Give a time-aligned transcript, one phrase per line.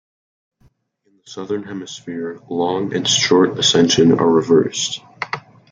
[1.05, 4.99] In the southern hemisphere, long and short ascension are reversed.